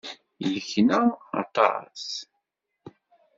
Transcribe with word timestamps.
Yekna 0.51 1.01
aṭṭas! 1.41 2.05